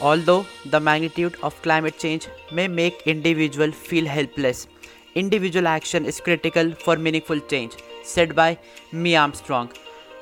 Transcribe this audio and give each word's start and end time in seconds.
Although 0.00 0.46
the 0.64 0.80
magnitude 0.80 1.36
of 1.42 1.60
climate 1.60 1.98
change 1.98 2.26
may 2.50 2.68
make 2.68 3.02
individuals 3.06 3.74
feel 3.74 4.06
helpless, 4.06 4.66
individual 5.14 5.68
action 5.68 6.06
is 6.06 6.20
critical 6.20 6.72
for 6.72 6.96
meaningful 6.96 7.38
change, 7.40 7.74
said 8.02 8.34
by 8.34 8.58
Me 8.92 9.14
Armstrong. 9.14 9.70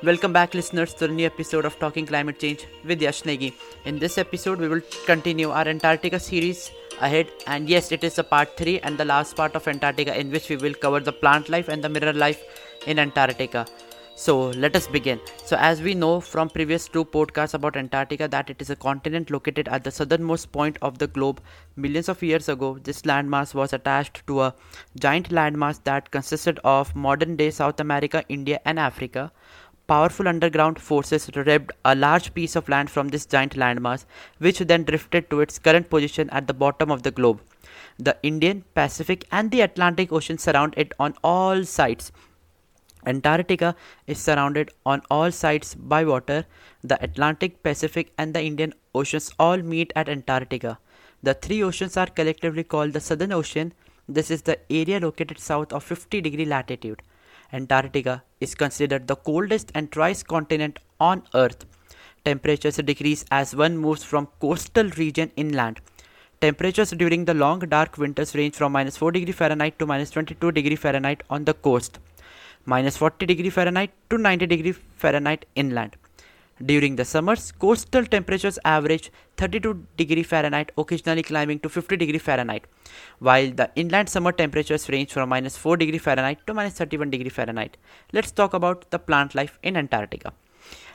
Welcome 0.03 0.33
back, 0.33 0.53
listeners, 0.53 0.93
to 0.95 1.05
a 1.05 1.07
new 1.07 1.25
episode 1.25 1.63
of 1.63 1.79
Talking 1.79 2.05
Climate 2.05 2.39
Change 2.39 2.67
with 2.83 3.01
Yash 3.01 3.21
Negi. 3.23 3.53
In 3.85 3.99
this 3.99 4.17
episode, 4.17 4.59
we 4.59 4.67
will 4.67 4.81
continue 5.05 5.49
our 5.49 5.65
Antarctica 5.65 6.19
series 6.19 6.71
ahead, 6.99 7.27
and 7.47 7.69
yes, 7.69 7.93
it 7.93 8.03
is 8.03 8.15
the 8.15 8.23
part 8.25 8.57
3 8.57 8.81
and 8.81 8.97
the 8.97 9.05
last 9.05 9.37
part 9.37 9.55
of 9.55 9.65
Antarctica, 9.65 10.19
in 10.19 10.29
which 10.29 10.49
we 10.49 10.57
will 10.57 10.73
cover 10.73 10.99
the 10.99 11.13
plant 11.13 11.47
life 11.47 11.69
and 11.69 11.81
the 11.81 11.87
mineral 11.87 12.17
life 12.17 12.43
in 12.85 12.99
Antarctica. 12.99 13.65
So 14.21 14.49
let 14.63 14.75
us 14.75 14.85
begin. 14.85 15.21
So 15.45 15.55
as 15.55 15.81
we 15.81 15.93
know 15.95 16.19
from 16.19 16.49
previous 16.49 16.89
two 16.89 17.05
podcasts 17.05 17.53
about 17.53 17.77
Antarctica 17.77 18.27
that 18.27 18.49
it 18.49 18.61
is 18.61 18.69
a 18.69 18.75
continent 18.75 19.29
located 19.31 19.69
at 19.69 19.85
the 19.85 19.91
southernmost 19.91 20.51
point 20.51 20.77
of 20.81 20.97
the 20.97 21.07
globe. 21.07 21.39
Millions 21.77 22.09
of 22.09 22.21
years 22.21 22.49
ago, 22.49 22.77
this 22.83 23.03
landmass 23.03 23.53
was 23.53 23.71
attached 23.71 24.27
to 24.27 24.41
a 24.41 24.53
giant 24.99 25.29
landmass 25.29 25.81
that 25.85 26.11
consisted 26.11 26.59
of 26.65 26.93
modern 26.97 27.37
day 27.37 27.49
South 27.49 27.79
America, 27.79 28.25
India 28.27 28.59
and 28.65 28.77
Africa. 28.77 29.31
Powerful 29.87 30.27
underground 30.27 30.81
forces 30.81 31.29
ripped 31.33 31.71
a 31.85 31.95
large 31.95 32.33
piece 32.33 32.57
of 32.57 32.67
land 32.67 32.89
from 32.89 33.07
this 33.07 33.25
giant 33.25 33.55
landmass, 33.55 34.03
which 34.39 34.59
then 34.59 34.83
drifted 34.83 35.29
to 35.29 35.39
its 35.39 35.57
current 35.59 35.89
position 35.89 36.29
at 36.31 36.45
the 36.45 36.53
bottom 36.53 36.91
of 36.91 37.03
the 37.03 37.11
globe. 37.11 37.39
The 37.97 38.17
Indian, 38.21 38.65
Pacific, 38.75 39.25
and 39.31 39.49
the 39.49 39.61
Atlantic 39.61 40.11
Ocean 40.11 40.37
surround 40.37 40.73
it 40.75 40.91
on 40.99 41.15
all 41.23 41.63
sides, 41.63 42.11
Antarctica 43.05 43.75
is 44.07 44.19
surrounded 44.19 44.71
on 44.85 45.01
all 45.09 45.31
sides 45.31 45.73
by 45.75 46.03
water. 46.03 46.45
The 46.83 47.01
Atlantic, 47.01 47.63
Pacific, 47.63 48.11
and 48.17 48.33
the 48.33 48.43
Indian 48.43 48.73
Oceans 48.93 49.31
all 49.39 49.57
meet 49.57 49.93
at 49.95 50.09
Antarctica. 50.09 50.79
The 51.23 51.33
three 51.33 51.63
oceans 51.63 51.95
are 51.97 52.07
collectively 52.07 52.63
called 52.63 52.93
the 52.93 52.99
Southern 52.99 53.31
Ocean. 53.31 53.73
This 54.07 54.31
is 54.31 54.41
the 54.41 54.59
area 54.69 54.99
located 54.99 55.39
south 55.39 55.71
of 55.71 55.83
50 55.83 56.21
degree 56.21 56.45
latitude. 56.45 57.01
Antarctica 57.53 58.23
is 58.39 58.53
considered 58.53 59.07
the 59.07 59.15
coldest 59.15 59.71
and 59.75 59.89
driest 59.89 60.27
continent 60.27 60.79
on 60.99 61.23
Earth. 61.33 61.65
Temperatures 62.25 62.77
decrease 62.77 63.23
as 63.31 63.55
one 63.55 63.77
moves 63.77 64.03
from 64.03 64.27
coastal 64.41 64.89
region 64.97 65.31
inland. 65.35 65.79
Temperatures 66.41 66.91
during 66.91 67.25
the 67.25 67.33
long 67.33 67.59
dark 67.59 67.97
winters 67.97 68.35
range 68.35 68.55
from 68.55 68.71
minus 68.71 68.97
4 68.97 69.11
degree 69.11 69.31
Fahrenheit 69.31 69.79
to 69.79 69.85
minus 69.85 70.11
22 70.11 70.51
degree 70.51 70.75
Fahrenheit 70.75 71.23
on 71.29 71.45
the 71.45 71.53
coast 71.53 71.99
minus 72.65 72.97
40 72.97 73.25
degree 73.25 73.49
Fahrenheit 73.49 73.91
to 74.09 74.17
90 74.17 74.47
degree 74.47 74.71
Fahrenheit 74.71 75.45
inland. 75.55 75.95
During 76.65 76.97
the 76.97 77.05
summers, 77.05 77.53
coastal 77.53 78.05
temperatures 78.05 78.59
average 78.65 79.11
32 79.37 79.85
degree 79.95 80.23
Fahrenheit, 80.23 80.73
occasionally 80.77 81.23
climbing 81.23 81.59
to 81.59 81.69
50 81.69 81.95
degree 81.95 82.19
Fahrenheit, 82.19 82.65
while 83.19 83.49
the 83.49 83.71
inland 83.75 84.09
summer 84.09 84.33
temperatures 84.33 84.89
range 84.89 85.13
from 85.13 85.29
minus 85.29 85.55
4 85.55 85.77
degree 85.77 85.99
Fahrenheit 85.99 86.45
to 86.47 86.53
minus 86.53 86.73
31 86.73 87.11
degree 87.11 87.29
Fahrenheit. 87.29 87.77
Let's 88.11 88.31
talk 88.31 88.53
about 88.53 88.91
the 88.91 88.99
plant 88.99 89.35
life 89.35 89.57
in 89.63 89.77
Antarctica. 89.77 90.33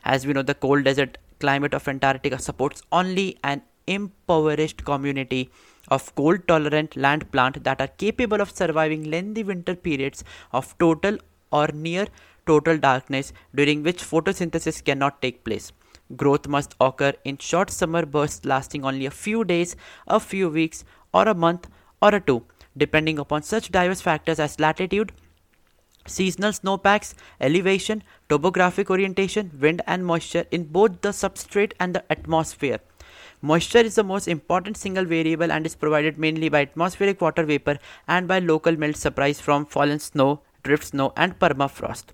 As 0.04 0.26
we 0.26 0.34
know, 0.34 0.42
the 0.42 0.54
cold 0.54 0.84
desert 0.84 1.16
climate 1.40 1.72
of 1.72 1.88
Antarctica 1.88 2.38
supports 2.38 2.82
only 2.92 3.38
an 3.42 3.62
impoverished 3.86 4.84
community 4.84 5.50
of 5.88 6.14
cold 6.14 6.46
tolerant 6.46 6.96
land 6.96 7.30
plant 7.32 7.64
that 7.64 7.80
are 7.80 7.88
capable 7.88 8.40
of 8.40 8.50
surviving 8.50 9.10
lengthy 9.10 9.42
winter 9.42 9.74
periods 9.74 10.24
of 10.52 10.76
total 10.78 11.18
or 11.60 11.68
near 11.86 12.06
total 12.46 12.78
darkness 12.78 13.32
during 13.54 13.82
which 13.82 14.02
photosynthesis 14.12 14.84
cannot 14.84 15.22
take 15.22 15.44
place. 15.44 15.72
Growth 16.16 16.46
must 16.46 16.74
occur 16.80 17.12
in 17.24 17.38
short 17.38 17.70
summer 17.70 18.04
bursts 18.04 18.44
lasting 18.44 18.84
only 18.84 19.06
a 19.06 19.10
few 19.10 19.44
days, 19.44 19.76
a 20.06 20.20
few 20.20 20.50
weeks, 20.50 20.84
or 21.14 21.26
a 21.28 21.34
month 21.34 21.68
or 22.02 22.14
a 22.14 22.20
two, 22.20 22.42
depending 22.76 23.18
upon 23.18 23.42
such 23.42 23.70
diverse 23.70 24.02
factors 24.02 24.38
as 24.38 24.60
latitude, 24.60 25.12
seasonal 26.06 26.52
snowpacks, 26.52 27.14
elevation, 27.40 28.02
topographic 28.28 28.90
orientation, 28.90 29.50
wind, 29.60 29.80
and 29.86 30.04
moisture 30.04 30.44
in 30.50 30.64
both 30.64 31.00
the 31.00 31.10
substrate 31.10 31.72
and 31.80 31.94
the 31.94 32.04
atmosphere. 32.12 32.80
Moisture 33.40 33.78
is 33.78 33.94
the 33.94 34.04
most 34.04 34.28
important 34.28 34.76
single 34.76 35.04
variable 35.04 35.52
and 35.52 35.66
is 35.66 35.74
provided 35.74 36.18
mainly 36.18 36.48
by 36.48 36.62
atmospheric 36.62 37.20
water 37.20 37.44
vapor 37.44 37.78
and 38.08 38.28
by 38.28 38.38
local 38.38 38.76
melt 38.76 38.96
surprise 38.96 39.40
from 39.40 39.66
fallen 39.66 39.98
snow 39.98 40.40
drift 40.64 40.86
snow, 40.86 41.12
and 41.16 41.38
permafrost. 41.38 42.06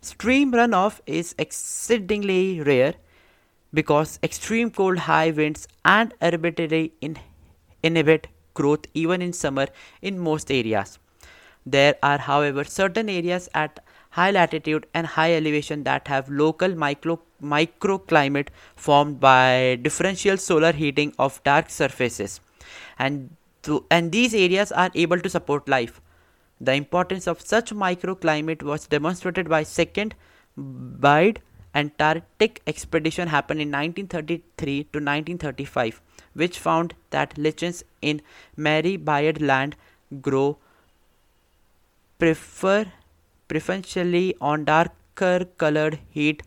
Stream 0.00 0.52
runoff 0.52 1.00
is 1.06 1.34
exceedingly 1.38 2.60
rare 2.60 2.94
because 3.72 4.18
extreme 4.22 4.70
cold, 4.70 4.98
high 4.98 5.30
winds, 5.30 5.66
and 5.84 6.12
arbitrarily 6.20 6.92
in- 7.00 7.18
inhibit 7.82 8.26
growth 8.54 8.84
even 8.92 9.22
in 9.22 9.32
summer 9.32 9.66
in 10.02 10.18
most 10.18 10.50
areas. 10.50 10.98
There 11.64 11.94
are, 12.02 12.18
however, 12.18 12.64
certain 12.64 13.08
areas 13.08 13.48
at 13.54 13.80
high 14.10 14.30
latitude 14.30 14.86
and 14.92 15.06
high 15.06 15.34
elevation 15.34 15.84
that 15.84 16.08
have 16.08 16.28
local 16.28 16.74
micro 16.74 17.18
microclimate 17.42 18.48
formed 18.76 19.18
by 19.20 19.78
differential 19.82 20.36
solar 20.36 20.72
heating 20.72 21.14
of 21.18 21.42
dark 21.44 21.70
surfaces 21.70 22.40
and 22.98 23.30
to, 23.62 23.84
and 23.90 24.12
these 24.12 24.34
areas 24.34 24.70
are 24.70 24.90
able 24.94 25.18
to 25.18 25.30
support 25.30 25.68
life 25.68 26.01
the 26.68 26.74
importance 26.74 27.26
of 27.26 27.40
such 27.40 27.72
microclimate 27.84 28.62
was 28.62 28.86
demonstrated 28.86 29.48
by 29.48 29.62
second 29.64 30.14
Byrd 30.56 31.40
Antarctic 31.74 32.60
expedition 32.66 33.28
happened 33.28 33.60
in 33.60 33.68
1933 33.68 34.84
to 34.84 34.98
1935, 34.98 36.00
which 36.34 36.58
found 36.58 36.94
that 37.10 37.36
lichens 37.38 37.82
in 38.00 38.20
Marie 38.56 38.96
Byrd 38.96 39.40
land 39.40 39.76
grow 40.20 40.58
prefer 42.18 42.86
preferentially 43.48 44.36
on 44.40 44.64
darker 44.64 45.46
colored 45.58 45.98
heat 46.10 46.42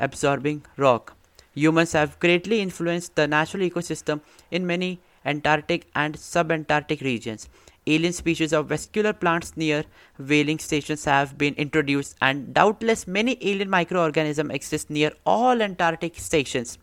absorbing 0.00 0.62
rock. 0.76 1.14
Humans 1.54 1.92
have 1.92 2.18
greatly 2.18 2.60
influenced 2.60 3.14
the 3.14 3.28
natural 3.28 3.62
ecosystem 3.68 4.20
in 4.50 4.66
many 4.66 5.00
Antarctic 5.24 5.86
and 5.94 6.16
subantarctic 6.16 7.02
regions. 7.02 7.48
Alien 7.86 8.12
species 8.12 8.52
of 8.52 8.68
vascular 8.68 9.12
plants 9.12 9.56
near 9.56 9.84
whaling 10.18 10.60
stations 10.60 11.04
have 11.04 11.36
been 11.36 11.54
introduced, 11.54 12.16
and 12.20 12.54
doubtless 12.54 13.08
many 13.08 13.36
alien 13.40 13.68
microorganisms 13.68 14.54
exist 14.54 14.88
near 14.88 15.10
all 15.26 15.60
Antarctic 15.60 16.16
stations. 16.16 16.78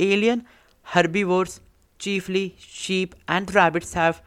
Alien 0.00 0.44
herbivores, 0.82 1.60
chiefly 1.98 2.56
sheep 2.58 3.14
and 3.28 3.54
rabbits, 3.54 3.94
have 3.94 4.20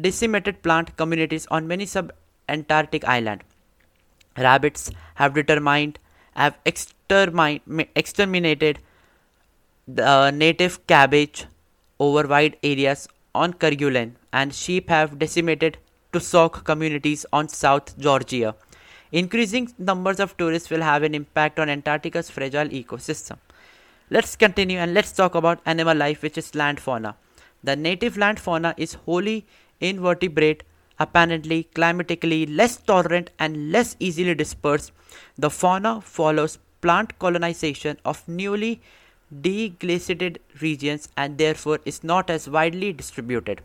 decimated 0.00 0.62
plant 0.62 0.96
communities 0.96 1.48
on 1.50 1.66
many 1.66 1.84
sub-Antarctic 1.84 3.04
islands. 3.04 3.42
Rabbits 4.36 4.92
have 5.16 5.34
determined 5.34 5.98
have 6.36 6.56
exterminated 6.64 8.78
the 9.88 10.30
native 10.30 10.86
cabbage 10.86 11.46
over 11.98 12.28
wide 12.28 12.56
areas 12.62 13.08
on 13.34 13.52
Kerguelen 13.54 14.12
and 14.32 14.54
sheep 14.54 14.88
have 14.88 15.18
decimated 15.18 15.78
tussock 16.12 16.64
communities 16.64 17.26
on 17.32 17.48
South 17.48 17.98
Georgia. 17.98 18.54
Increasing 19.12 19.72
numbers 19.78 20.20
of 20.20 20.36
tourists 20.36 20.70
will 20.70 20.82
have 20.82 21.02
an 21.02 21.14
impact 21.14 21.58
on 21.58 21.68
Antarctica's 21.68 22.30
fragile 22.30 22.68
ecosystem. 22.68 23.38
Let's 24.10 24.36
continue 24.36 24.78
and 24.78 24.94
let's 24.94 25.12
talk 25.12 25.34
about 25.34 25.60
animal 25.66 25.96
life, 25.96 26.22
which 26.22 26.38
is 26.38 26.54
land 26.54 26.80
fauna. 26.80 27.16
The 27.64 27.76
native 27.76 28.16
land 28.16 28.38
fauna 28.38 28.74
is 28.76 28.94
wholly 28.94 29.46
invertebrate, 29.80 30.62
apparently 30.98 31.64
climatically 31.74 32.46
less 32.46 32.76
tolerant 32.76 33.30
and 33.38 33.72
less 33.72 33.96
easily 33.98 34.34
dispersed. 34.34 34.92
The 35.36 35.50
fauna 35.50 36.00
follows 36.00 36.58
plant 36.80 37.18
colonization 37.18 37.98
of 38.04 38.26
newly 38.28 38.80
deglaciated 39.34 40.38
regions 40.60 41.08
and 41.16 41.38
therefore 41.38 41.80
is 41.84 42.02
not 42.02 42.30
as 42.30 42.48
widely 42.48 42.92
distributed. 42.92 43.62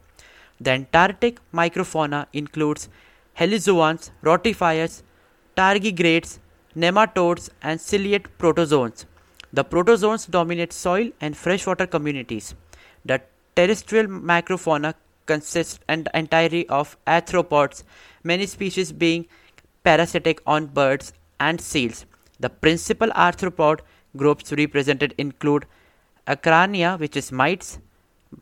The 0.60 0.72
Antarctic 0.72 1.40
microfauna 1.54 2.28
includes 2.34 2.90
heliozoans, 3.38 4.12
rotifers, 4.24 5.04
tardigrades, 5.58 6.40
nematodes, 6.76 7.50
and 7.62 7.80
ciliate 7.80 8.38
protozoans. 8.38 9.06
The 9.52 9.64
protozoans 9.64 10.30
dominate 10.30 10.74
soil 10.74 11.12
and 11.22 11.38
freshwater 11.38 11.86
communities. 11.86 12.56
The 13.06 13.22
terrestrial 13.56 14.08
macrofauna 14.08 14.96
consists 15.26 15.80
entirely 15.88 16.68
of 16.70 16.98
arthropods, 17.06 17.84
many 18.24 18.46
species 18.46 18.92
being 18.92 19.28
parasitic 19.84 20.42
on 20.46 20.68
birds 20.68 21.14
and 21.40 21.62
seals. 21.62 22.06
The 22.40 22.50
principal 22.50 23.10
arthropod 23.10 23.82
groups 24.16 24.52
represented 24.52 25.14
include 25.18 25.66
Acarina, 26.28 27.00
which 27.00 27.18
is 27.18 27.32
mites, 27.32 27.80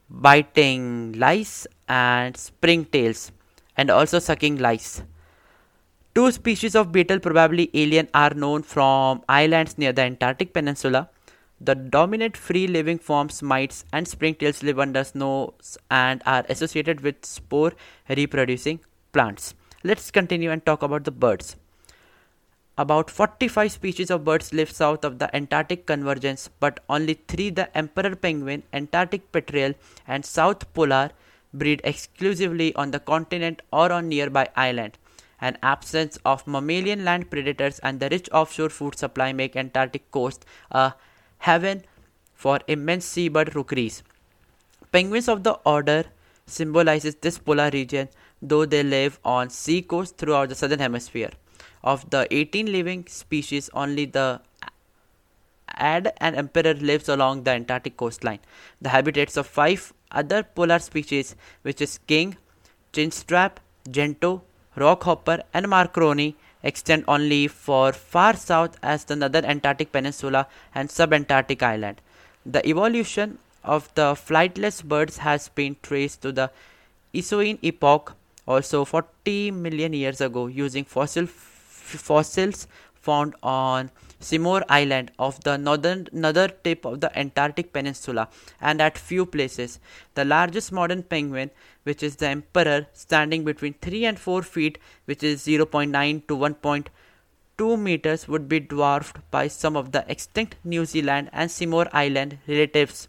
biting 0.10 1.14
lice, 1.14 1.68
and 1.88 2.36
springtails, 2.36 3.32
and 3.78 3.90
also 3.90 4.20
sucking 4.20 4.58
lice. 4.58 5.04
Two 6.14 6.32
species 6.32 6.76
of 6.76 6.92
beetle, 6.92 7.20
probably 7.20 7.70
alien, 7.74 8.10
are 8.14 8.34
known 8.34 8.64
from 8.64 9.24
islands 9.30 9.78
near 9.78 9.94
the 9.94 10.02
Antarctic 10.02 10.54
Peninsula. 10.54 11.10
The 11.62 11.76
dominant 11.76 12.36
free 12.36 12.68
living 12.68 12.98
forms 12.98 13.42
mites 13.42 13.86
and 13.94 14.06
springtails 14.06 14.64
live 14.64 14.80
under 14.80 15.04
snows 15.04 15.78
and 15.90 16.22
are 16.26 16.44
associated 16.50 17.02
with 17.02 17.24
spore 17.24 17.74
reproducing 18.10 18.80
plants. 19.14 19.54
Let's 19.84 20.12
continue 20.12 20.52
and 20.52 20.66
talk 20.66 20.84
about 20.84 21.04
the 21.04 21.12
birds. 21.12 21.56
About 22.82 23.12
45 23.12 23.72
species 23.72 24.10
of 24.10 24.24
birds 24.26 24.54
live 24.54 24.72
south 24.72 25.04
of 25.06 25.20
the 25.20 25.36
Antarctic 25.36 25.86
convergence, 25.86 26.50
but 26.60 26.80
only 26.90 27.14
three 27.28 27.52
the 27.52 27.66
emperor 27.78 28.16
penguin, 28.16 28.64
Antarctic 28.74 29.32
petrel, 29.32 29.76
and 30.08 30.26
South 30.26 30.74
polar 30.74 31.12
breed 31.54 31.82
exclusively 31.84 32.74
on 32.74 32.90
the 32.90 33.00
continent 33.00 33.62
or 33.72 33.92
on 33.92 34.10
nearby 34.10 34.48
island. 34.56 34.98
An 35.40 35.60
absence 35.62 36.18
of 36.26 36.48
mammalian 36.48 37.06
land 37.06 37.30
predators 37.30 37.78
and 37.84 38.00
the 38.00 38.10
rich 38.10 38.28
offshore 38.32 38.70
food 38.70 38.98
supply 38.98 39.32
make 39.32 39.56
Antarctic 39.56 40.10
coast 40.10 40.44
a 40.72 40.94
haven 41.38 41.84
for 42.34 42.62
immense 42.68 43.06
seabird 43.06 43.54
rookeries. 43.56 44.02
Penguins 44.92 45.30
of 45.30 45.44
the 45.44 45.54
order 45.76 46.06
symbolizes 46.48 47.14
this 47.14 47.38
polar 47.38 47.70
region, 47.72 48.10
though 48.42 48.66
they 48.66 48.82
live 48.82 49.20
on 49.24 49.52
sea 49.52 49.84
coasts 49.84 50.16
throughout 50.18 50.50
the 50.50 50.56
southern 50.56 50.80
hemisphere. 50.80 51.30
Of 51.84 52.10
the 52.10 52.28
18 52.30 52.72
living 52.72 53.06
species, 53.08 53.70
only 53.74 54.06
the 54.06 54.42
ad 55.68 56.14
and 56.18 56.36
emperor 56.36 56.74
lives 56.74 57.10
along 57.10 57.44
the 57.44 57.52
Antarctic 57.52 57.98
coastline. 57.98 58.40
The 58.82 58.90
habitats 58.90 59.38
of 59.38 59.48
five 59.48 59.94
other 60.12 60.44
polar 60.44 60.80
species, 60.80 61.36
which 61.64 61.82
is 61.82 61.98
king, 62.08 62.38
chinstrap, 62.94 63.60
gentoo, 63.90 64.42
rockhopper, 64.78 65.42
and 65.54 65.68
macaroni, 65.68 66.36
extend 66.64 67.04
only 67.08 67.48
for 67.48 67.92
far 67.92 68.36
south 68.36 68.78
as 68.84 69.06
the 69.06 69.16
northern 69.16 69.46
Antarctic 69.46 69.92
Peninsula 69.92 70.48
and 70.76 70.90
subantarctic 70.90 71.64
island. 71.64 72.02
The 72.46 72.66
evolution 72.68 73.40
of 73.64 73.94
the 73.96 74.14
flightless 74.14 74.84
birds 74.84 75.18
has 75.18 75.50
been 75.50 75.76
traced 75.82 76.22
to 76.22 76.32
the 76.32 76.52
Eocene 77.14 77.60
epoch, 77.62 78.16
also 78.48 78.86
40 78.86 79.52
million 79.52 79.94
years 79.94 80.22
ago, 80.22 80.48
using 80.48 80.86
fossil 80.86 81.26
fossils 81.98 82.68
found 82.94 83.36
on 83.42 83.90
Seymour 84.20 84.64
Island 84.70 85.12
of 85.18 85.44
the 85.44 85.58
northern 85.58 86.08
northern 86.12 86.52
tip 86.64 86.86
of 86.86 87.02
the 87.02 87.18
Antarctic 87.18 87.74
Peninsula 87.74 88.30
and 88.60 88.80
at 88.82 88.98
few 88.98 89.26
places. 89.26 89.80
The 90.14 90.26
largest 90.26 90.72
modern 90.72 91.04
penguin, 91.04 91.50
which 91.84 92.04
is 92.04 92.18
the 92.18 92.28
emperor, 92.28 92.88
standing 92.94 93.44
between 93.44 93.74
3 93.82 94.06
and 94.06 94.20
4 94.20 94.44
feet, 94.44 94.78
which 95.06 95.24
is 95.24 95.46
0.9 95.46 96.28
to 96.28 96.38
1.2 96.38 97.80
meters, 97.80 98.28
would 98.28 98.48
be 98.48 98.60
dwarfed 98.60 99.18
by 99.32 99.48
some 99.48 99.76
of 99.76 99.92
the 99.92 100.06
extinct 100.08 100.56
New 100.64 100.86
Zealand 100.86 101.30
and 101.34 101.50
Seymour 101.50 101.88
Island 101.92 102.38
relatives. 102.48 103.08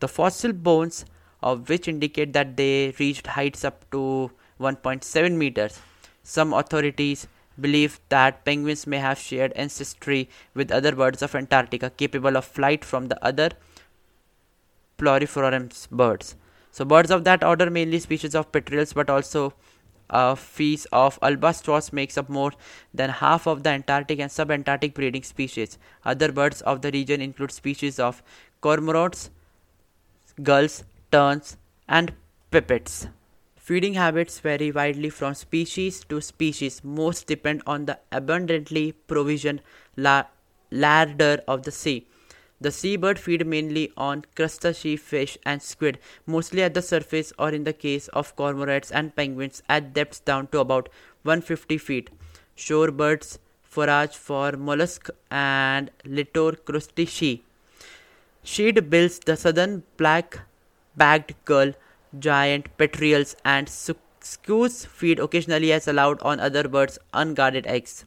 The 0.00 0.08
fossil 0.08 0.52
bones 0.52 1.04
of 1.42 1.68
which 1.68 1.88
indicate 1.88 2.32
that 2.32 2.56
they 2.56 2.94
reached 2.98 3.26
heights 3.26 3.64
up 3.64 3.88
to 3.92 4.30
1.7 4.60 5.32
meters. 5.32 5.78
Some 6.22 6.52
authorities 6.52 7.26
believe 7.60 8.00
that 8.08 8.44
penguins 8.44 8.86
may 8.86 8.98
have 8.98 9.18
shared 9.18 9.52
ancestry 9.54 10.28
with 10.54 10.70
other 10.70 10.92
birds 10.92 11.22
of 11.22 11.34
Antarctica 11.34 11.90
capable 11.90 12.36
of 12.36 12.44
flight 12.44 12.84
from 12.84 13.08
the 13.08 13.24
other 13.24 13.50
pluriformes 14.98 15.88
birds. 15.90 16.36
So 16.70 16.84
birds 16.84 17.10
of 17.10 17.24
that 17.24 17.42
order, 17.42 17.70
mainly 17.70 17.98
species 17.98 18.34
of 18.34 18.52
petrels, 18.52 18.92
but 18.92 19.10
also 19.10 19.54
uh, 20.10 20.34
a 20.36 20.40
species 20.40 20.86
of 20.92 21.18
albatross 21.22 21.92
makes 21.92 22.18
up 22.18 22.28
more 22.28 22.52
than 22.92 23.10
half 23.10 23.46
of 23.46 23.62
the 23.62 23.70
Antarctic 23.70 24.18
and 24.18 24.30
subantarctic 24.30 24.94
breeding 24.94 25.22
species. 25.22 25.78
Other 26.04 26.32
birds 26.32 26.60
of 26.62 26.82
the 26.82 26.90
region 26.90 27.20
include 27.20 27.52
species 27.52 27.98
of 27.98 28.22
cormorants, 28.62 29.30
gulls, 30.42 30.84
terns, 31.12 31.56
and 31.88 32.12
pipits. 32.50 33.08
Feeding 33.70 33.94
habits 33.94 34.40
vary 34.40 34.72
widely 34.72 35.10
from 35.10 35.32
species 35.32 36.02
to 36.08 36.20
species. 36.20 36.82
Most 36.82 37.28
depend 37.28 37.62
on 37.68 37.84
the 37.84 38.00
abundantly 38.10 38.90
provisioned 38.90 39.62
la- 39.96 40.24
larder 40.72 41.40
of 41.46 41.62
the 41.62 41.70
sea. 41.70 42.08
The 42.60 42.72
seabird 42.72 43.16
feed 43.16 43.46
mainly 43.46 43.92
on 43.96 44.24
crustacean 44.34 44.96
fish 44.96 45.38
and 45.46 45.62
squid, 45.62 46.00
mostly 46.26 46.64
at 46.64 46.74
the 46.74 46.82
surface 46.82 47.32
or 47.38 47.50
in 47.50 47.62
the 47.62 47.72
case 47.72 48.08
of 48.08 48.34
cormorants 48.34 48.90
and 48.90 49.14
penguins 49.14 49.62
at 49.68 49.94
depths 49.94 50.18
down 50.18 50.48
to 50.48 50.58
about 50.58 50.88
150 51.22 51.78
feet. 51.78 52.10
Shorebirds 52.56 53.38
forage 53.62 54.16
for 54.16 54.50
mollusks 54.56 55.12
and 55.30 55.92
littor 56.04 56.56
crustacea. 56.64 57.40
Sheathbills 58.44 59.20
the 59.20 59.36
southern 59.36 59.84
black-backed 59.96 61.44
gull 61.44 61.72
giant 62.18 62.76
petrels 62.76 63.36
and 63.44 63.68
skuas 63.68 64.86
feed 64.86 65.18
occasionally 65.18 65.72
as 65.72 65.88
allowed 65.88 66.20
on 66.22 66.40
other 66.40 66.68
birds' 66.68 66.98
unguarded 67.14 67.66
eggs. 67.66 68.04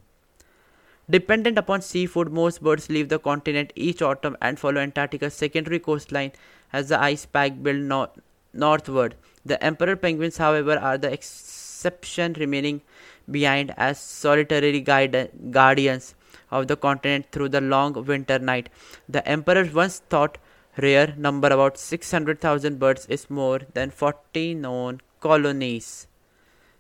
Dependent 1.09 1.57
upon 1.57 1.81
seafood, 1.81 2.31
most 2.31 2.61
birds 2.63 2.89
leave 2.89 3.09
the 3.09 3.19
continent 3.19 3.73
each 3.75 4.01
autumn 4.01 4.37
and 4.41 4.57
follow 4.57 4.79
Antarctica's 4.79 5.33
secondary 5.33 5.79
coastline 5.79 6.31
as 6.71 6.89
the 6.89 6.99
ice 6.99 7.25
pack 7.25 7.61
builds 7.61 7.81
no- 7.81 8.11
northward. 8.53 9.15
The 9.45 9.61
emperor 9.61 9.95
penguins, 9.95 10.37
however, 10.37 10.77
are 10.79 10.97
the 10.97 11.11
exception, 11.11 12.33
remaining 12.33 12.81
behind 13.29 13.73
as 13.75 13.99
solitary 13.99 14.79
guide- 14.79 15.31
guardians 15.51 16.15
of 16.51 16.67
the 16.67 16.77
continent 16.77 17.25
through 17.31 17.49
the 17.49 17.61
long 17.61 18.05
winter 18.05 18.39
night. 18.39 18.69
The 19.09 19.27
emperor 19.27 19.69
once 19.73 19.99
thought 20.09 20.37
rare 20.77 21.13
number 21.17 21.47
about 21.47 21.77
600,000 21.77 22.79
birds 22.79 23.05
is 23.07 23.29
more 23.29 23.61
than 23.73 23.91
40 23.91 24.55
known 24.55 25.01
colonies. 25.19 26.07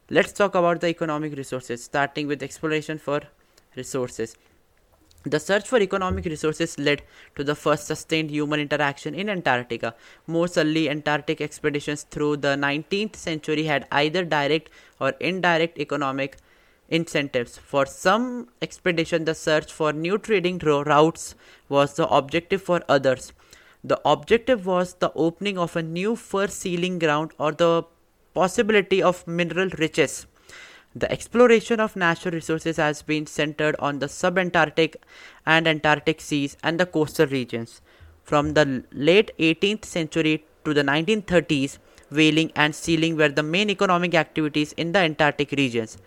Let's 0.09 0.33
talk 0.33 0.55
about 0.55 0.81
the 0.81 0.87
economic 0.87 1.35
resources, 1.37 1.83
starting 1.83 2.27
with 2.27 2.43
exploration 2.43 2.97
for 2.97 3.21
resources. 3.75 4.35
The 5.25 5.39
search 5.39 5.67
for 5.69 5.79
economic 5.79 6.25
resources 6.25 6.77
led 6.77 7.03
to 7.37 7.45
the 7.45 7.55
first 7.55 7.87
sustained 7.87 8.29
human 8.29 8.59
interaction 8.59 9.15
in 9.15 9.29
Antarctica. 9.29 9.95
Most 10.27 10.57
early 10.57 10.89
Antarctic 10.89 11.39
expeditions 11.39 12.03
through 12.03 12.37
the 12.37 12.57
19th 12.57 13.15
century 13.15 13.63
had 13.63 13.87
either 13.89 14.25
direct 14.25 14.69
or 14.99 15.11
indirect 15.21 15.79
economic 15.79 16.37
incentives. 16.89 17.57
For 17.57 17.85
some 17.85 18.49
expeditions, 18.61 19.25
the 19.25 19.33
search 19.33 19.71
for 19.71 19.93
new 19.93 20.17
trading 20.17 20.57
routes 20.57 21.35
was 21.69 21.93
the 21.95 22.07
objective, 22.09 22.61
for 22.61 22.81
others, 22.89 23.31
the 23.83 23.99
objective 24.05 24.65
was 24.65 24.93
the 24.95 25.11
opening 25.13 25.57
of 25.57 25.75
a 25.75 25.83
new 25.83 26.15
fur 26.15 26.47
sealing 26.47 26.99
ground 26.99 27.31
or 27.37 27.51
the 27.51 27.83
possibility 28.33 29.03
of 29.03 29.27
mineral 29.27 29.69
riches. 29.77 30.25
The 30.95 31.11
exploration 31.11 31.79
of 31.79 31.95
natural 31.95 32.33
resources 32.33 32.77
has 32.77 33.01
been 33.01 33.25
centered 33.25 33.75
on 33.79 33.99
the 33.99 34.05
subantarctic 34.05 34.95
and 35.45 35.67
Antarctic 35.67 36.21
seas 36.21 36.55
and 36.63 36.79
the 36.79 36.85
coastal 36.85 37.27
regions. 37.27 37.81
From 38.23 38.53
the 38.53 38.83
late 38.91 39.31
18th 39.37 39.85
century 39.85 40.45
to 40.63 40.73
the 40.73 40.83
1930s, 40.83 41.79
whaling 42.09 42.51
and 42.55 42.73
sealing 42.73 43.17
were 43.17 43.29
the 43.29 43.43
main 43.43 43.69
economic 43.69 44.13
activities 44.13 44.71
in 44.73 44.91
the 44.91 44.99
Antarctic 44.99 45.51
regions. 45.51 45.97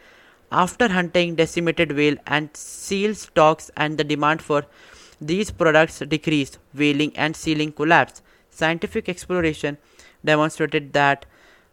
After 0.51 0.89
hunting 0.89 1.35
decimated 1.35 1.97
whale 1.97 2.17
and 2.27 2.57
seal 2.57 3.15
stocks 3.15 3.71
and 3.77 3.99
the 3.99 4.05
demand 4.05 4.41
for 4.41 4.65
these 5.21 5.51
products 5.51 6.01
decreased, 6.01 6.59
whaling 6.75 7.13
and 7.17 7.37
sealing 7.37 7.73
collapsed. 7.73 8.23
Scientific 8.51 9.09
exploration 9.09 9.79
demonstrated 10.25 10.93
that 10.93 11.27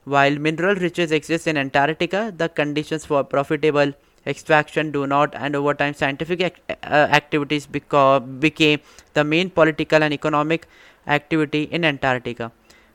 while 0.06 0.38
mineral 0.38 0.76
riches 0.76 1.12
exist 1.12 1.48
in 1.48 1.58
Antarctica, 1.58 2.34
the 2.36 2.50
conditions 2.50 3.06
for 3.06 3.24
profitable 3.24 3.94
extraction 4.26 4.92
do 4.92 5.06
not, 5.08 5.34
and 5.36 5.56
over 5.56 5.74
time, 5.74 5.94
scientific 5.94 6.62
uh, 6.70 6.74
activities 6.92 7.68
beca- 7.68 8.40
became 8.40 8.80
the 9.14 9.24
main 9.24 9.50
political 9.50 10.04
and 10.04 10.14
economic 10.14 10.68
activity 11.08 11.64
in 11.64 11.86
Antarctica. 11.86 12.52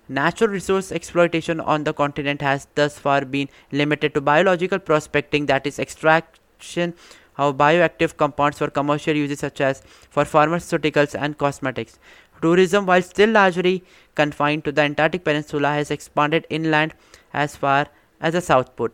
Natural 0.08 0.50
resource 0.50 0.90
exploitation 0.90 1.60
on 1.60 1.84
the 1.84 1.92
continent 1.92 2.40
has 2.40 2.66
thus 2.74 2.98
far 2.98 3.24
been 3.24 3.48
limited 3.72 4.14
to 4.14 4.22
biological 4.22 4.78
prospecting, 4.78 5.46
that 5.46 5.66
is, 5.66 5.78
extraction 5.78 6.94
of 7.38 7.56
bioactive 7.56 8.16
compounds 8.16 8.58
for 8.58 8.68
commercial 8.68 9.14
uses 9.14 9.38
such 9.38 9.60
as 9.60 9.80
for 10.10 10.24
pharmaceuticals 10.24 11.14
and 11.18 11.38
cosmetics. 11.38 11.98
Tourism, 12.42 12.86
while 12.86 13.02
still 13.02 13.30
largely 13.30 13.84
confined 14.14 14.64
to 14.64 14.72
the 14.72 14.82
Antarctic 14.82 15.24
Peninsula, 15.24 15.68
has 15.68 15.90
expanded 15.90 16.46
inland 16.50 16.94
as 17.32 17.56
far 17.56 17.86
as 18.20 18.34
the 18.34 18.40
South 18.40 18.76
Pole. 18.76 18.90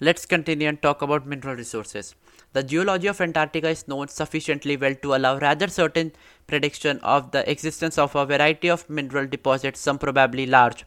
Let's 0.00 0.26
continue 0.26 0.68
and 0.68 0.80
talk 0.80 1.02
about 1.02 1.26
mineral 1.26 1.56
resources. 1.56 2.14
The 2.52 2.62
geology 2.62 3.08
of 3.08 3.20
Antarctica 3.20 3.68
is 3.68 3.86
known 3.88 4.08
sufficiently 4.08 4.76
well 4.76 4.94
to 5.02 5.14
allow 5.14 5.38
rather 5.38 5.68
certain 5.68 6.12
prediction 6.46 6.98
of 7.00 7.30
the 7.32 7.50
existence 7.50 7.98
of 7.98 8.14
a 8.14 8.24
variety 8.24 8.68
of 8.70 8.88
mineral 8.88 9.26
deposits, 9.26 9.80
some 9.80 9.98
probably 9.98 10.46
large. 10.46 10.84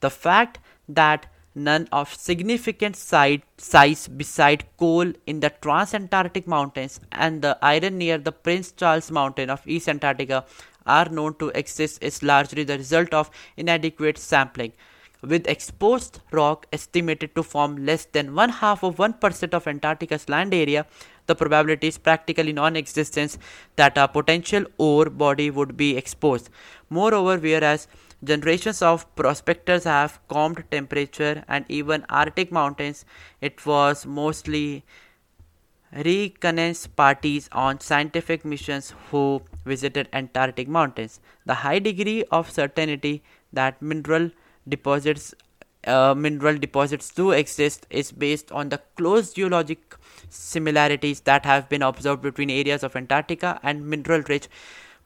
The 0.00 0.10
fact 0.10 0.58
that 0.88 1.26
none 1.54 1.88
of 1.92 2.14
significant 2.14 2.96
size 2.96 4.08
beside 4.08 4.64
coal 4.78 5.12
in 5.26 5.40
the 5.40 5.50
Transantarctic 5.50 6.46
Mountains 6.46 7.00
and 7.10 7.42
the 7.42 7.58
iron 7.62 7.98
near 7.98 8.18
the 8.18 8.32
Prince 8.32 8.72
Charles 8.72 9.10
Mountain 9.10 9.50
of 9.50 9.66
East 9.66 9.88
Antarctica 9.88 10.44
are 10.86 11.08
known 11.08 11.34
to 11.34 11.50
exist 11.50 12.02
is 12.02 12.22
largely 12.22 12.64
the 12.64 12.78
result 12.78 13.12
of 13.12 13.30
inadequate 13.56 14.18
sampling. 14.18 14.72
With 15.22 15.46
exposed 15.46 16.18
rock 16.32 16.66
estimated 16.72 17.36
to 17.36 17.44
form 17.44 17.86
less 17.86 18.06
than 18.06 18.34
one 18.34 18.48
half 18.48 18.82
of 18.82 18.96
1% 18.96 19.54
of 19.54 19.68
Antarctica's 19.68 20.28
land 20.28 20.52
area, 20.52 20.84
the 21.26 21.36
probability 21.36 21.86
is 21.86 21.98
practically 21.98 22.52
non 22.52 22.76
existent 22.76 23.38
that 23.76 23.96
a 23.96 24.08
potential 24.08 24.64
ore 24.78 25.08
body 25.08 25.48
would 25.48 25.76
be 25.76 25.96
exposed. 25.96 26.50
Moreover, 26.90 27.38
whereas 27.38 27.86
generations 28.24 28.82
of 28.82 29.14
prospectors 29.16 29.84
have 29.84 30.20
combed 30.28 30.64
temperature 30.70 31.44
and 31.48 31.64
even 31.68 32.04
Arctic 32.08 32.52
mountains, 32.52 33.04
it 33.40 33.64
was 33.66 34.06
mostly 34.06 34.84
reconnaissance 35.92 36.86
parties 36.86 37.48
on 37.52 37.80
scientific 37.80 38.44
missions 38.44 38.94
who 39.10 39.42
visited 39.66 40.08
Antarctic 40.12 40.68
mountains. 40.68 41.20
The 41.44 41.54
high 41.54 41.78
degree 41.78 42.24
of 42.30 42.50
certainty 42.50 43.22
that 43.52 43.82
mineral 43.82 44.30
deposits 44.68 45.34
uh, 45.84 46.14
mineral 46.16 46.56
deposits 46.56 47.10
do 47.10 47.32
exist 47.32 47.86
is 47.90 48.12
based 48.12 48.52
on 48.52 48.68
the 48.68 48.78
close 48.96 49.32
geologic 49.32 49.96
similarities 50.28 51.20
that 51.22 51.44
have 51.44 51.68
been 51.68 51.82
observed 51.82 52.22
between 52.22 52.50
areas 52.50 52.84
of 52.84 52.94
Antarctica 52.94 53.58
and 53.64 53.84
mineral 53.84 54.22
rich 54.28 54.48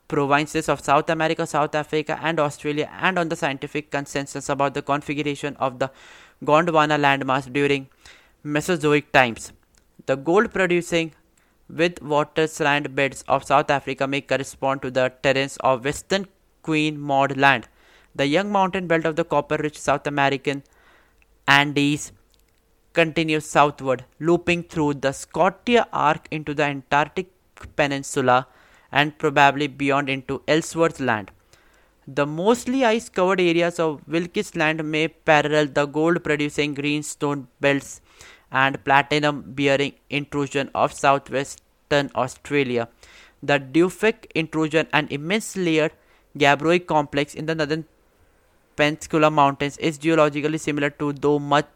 provinces 0.08 0.68
of 0.68 0.80
South 0.80 1.10
America, 1.10 1.46
South 1.46 1.75
Africa, 1.75 2.18
and 2.22 2.38
Australia, 2.38 2.90
and 3.00 3.18
on 3.18 3.28
the 3.28 3.36
scientific 3.36 3.90
consensus 3.90 4.48
about 4.48 4.75
the 4.75 4.82
configuration 4.82 5.56
of 5.56 5.78
the 5.78 5.90
Gondwana 6.44 6.98
landmass 6.98 7.52
during 7.52 7.88
Mesozoic 8.44 9.12
times. 9.12 9.52
The 10.06 10.16
gold 10.16 10.52
producing 10.52 11.12
Witwatersrand 11.72 12.94
beds 12.94 13.25
of 13.26 13.44
South 13.44 13.70
Africa 13.70 14.06
may 14.06 14.20
correspond 14.20 14.82
to 14.82 14.90
the 14.90 15.12
terrains 15.22 15.56
of 15.60 15.84
Western 15.84 16.26
Queen 16.62 17.00
Maud 17.00 17.36
Land. 17.36 17.68
The 18.14 18.26
young 18.26 18.52
mountain 18.52 18.86
belt 18.86 19.04
of 19.04 19.16
the 19.16 19.25
copper-rich 19.25 19.78
South 19.78 20.06
American 20.06 20.62
Andes 21.48 22.12
continues 22.92 23.44
southward, 23.44 24.04
looping 24.20 24.62
through 24.62 24.94
the 24.94 25.12
Scotia 25.12 25.86
Arc 25.92 26.28
into 26.30 26.54
the 26.54 26.62
Antarctic 26.62 27.26
Peninsula 27.75 28.46
and 29.00 29.16
probably 29.22 29.66
beyond 29.82 30.08
into 30.16 30.42
Ellsworth 30.48 31.00
Land. 31.08 31.30
The 32.18 32.24
mostly 32.24 32.84
ice 32.84 33.08
covered 33.08 33.40
areas 33.40 33.78
of 33.84 34.00
Wilkes 34.16 34.54
Land 34.60 34.82
may 34.90 35.08
parallel 35.08 35.66
the 35.78 35.86
gold 35.86 36.22
producing 36.26 36.74
greenstone 36.74 37.48
belts 37.60 38.00
and 38.50 38.82
platinum 38.84 39.42
bearing 39.60 39.94
intrusion 40.08 40.70
of 40.74 40.92
southwestern 40.92 42.10
Australia. 42.14 42.88
The 43.42 43.58
Dufek 43.58 44.30
intrusion, 44.34 44.86
an 44.92 45.08
immense 45.10 45.56
layered 45.56 45.92
gabbroic 46.38 46.86
complex 46.86 47.34
in 47.34 47.46
the 47.46 47.54
northern 47.54 47.84
Pensacola 48.76 49.30
Mountains, 49.30 49.76
is 49.78 49.98
geologically 49.98 50.58
similar 50.58 50.90
to, 50.90 51.12
though 51.12 51.38
much 51.38 51.66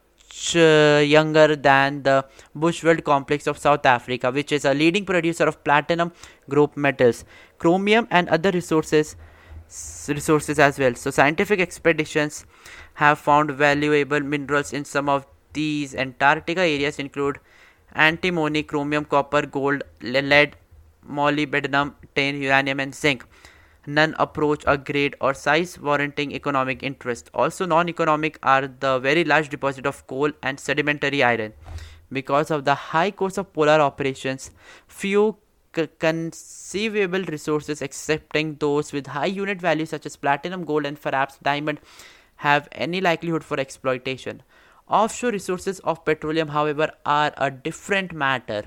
uh, 0.56 1.02
younger 1.04 1.56
than 1.56 2.02
the 2.02 2.24
Bushveld 2.56 3.04
complex 3.04 3.46
of 3.46 3.58
South 3.58 3.84
Africa, 3.86 4.30
which 4.30 4.52
is 4.52 4.64
a 4.64 4.74
leading 4.74 5.04
producer 5.04 5.44
of 5.44 5.62
platinum 5.64 6.12
group 6.48 6.76
metals, 6.76 7.24
chromium, 7.58 8.06
and 8.10 8.28
other 8.28 8.50
resources 8.50 9.16
resources 10.08 10.58
as 10.58 10.78
well. 10.78 10.94
So 10.94 11.10
scientific 11.10 11.60
expeditions 11.60 12.44
have 12.94 13.18
found 13.18 13.52
valuable 13.52 14.20
minerals 14.20 14.72
in 14.72 14.84
some 14.84 15.08
of 15.08 15.26
these 15.52 15.94
Antarctica 15.94 16.60
areas 16.60 16.98
include 16.98 17.38
antimony, 17.94 18.62
chromium, 18.62 19.04
copper, 19.04 19.46
gold, 19.46 19.82
lead, 20.00 20.56
molybdenum, 21.08 21.94
tin, 22.14 22.40
uranium, 22.42 22.80
and 22.80 22.94
zinc. 22.94 23.24
None 23.86 24.14
approach 24.18 24.62
a 24.66 24.76
grade 24.76 25.16
or 25.20 25.34
size 25.34 25.78
warranting 25.78 26.32
economic 26.32 26.82
interest. 26.82 27.30
Also, 27.32 27.66
non 27.66 27.88
economic 27.88 28.38
are 28.42 28.68
the 28.68 28.98
very 28.98 29.24
large 29.24 29.48
deposit 29.48 29.86
of 29.86 30.06
coal 30.06 30.30
and 30.42 30.60
sedimentary 30.60 31.22
iron. 31.22 31.54
Because 32.12 32.50
of 32.50 32.64
the 32.64 32.74
high 32.74 33.10
cost 33.10 33.38
of 33.38 33.52
polar 33.52 33.80
operations, 33.80 34.50
few 34.86 35.36
c- 35.74 35.88
conceivable 35.98 37.24
resources, 37.24 37.80
excepting 37.80 38.56
those 38.58 38.92
with 38.92 39.06
high 39.06 39.26
unit 39.26 39.60
value 39.60 39.86
such 39.86 40.06
as 40.06 40.16
platinum, 40.16 40.64
gold, 40.64 40.84
and 40.84 41.00
perhaps 41.00 41.38
diamond, 41.42 41.80
have 42.36 42.68
any 42.72 43.00
likelihood 43.00 43.44
for 43.44 43.58
exploitation. 43.60 44.42
Offshore 44.88 45.30
resources 45.30 45.78
of 45.80 46.04
petroleum, 46.04 46.48
however, 46.48 46.90
are 47.06 47.32
a 47.36 47.50
different 47.50 48.12
matter. 48.12 48.64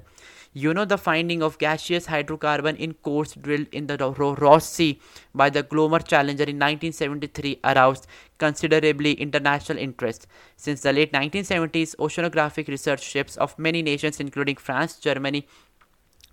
You 0.56 0.72
know 0.76 0.86
the 0.86 1.00
finding 1.00 1.42
of 1.42 1.58
gaseous 1.58 2.06
hydrocarbon 2.06 2.78
in 2.78 2.94
cores 2.94 3.34
drilled 3.34 3.68
in 3.72 3.88
the 3.88 3.98
Ross 3.98 4.70
Sea 4.70 5.00
by 5.34 5.50
the 5.50 5.64
Glomar 5.64 6.08
Challenger 6.08 6.44
in 6.44 6.60
1973 6.60 7.60
aroused 7.64 8.06
considerably 8.38 9.14
international 9.14 9.80
interest. 9.80 10.28
Since 10.56 10.82
the 10.82 10.94
late 10.94 11.12
1970s, 11.12 11.96
oceanographic 11.96 12.68
research 12.68 13.02
ships 13.02 13.36
of 13.38 13.58
many 13.58 13.82
nations 13.82 14.20
including 14.20 14.58
France, 14.58 15.00
Germany, 15.00 15.48